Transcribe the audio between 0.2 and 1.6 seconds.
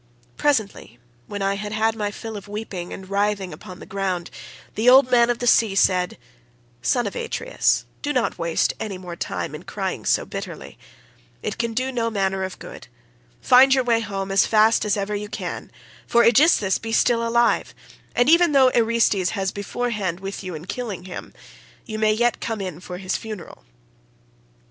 Presently, when I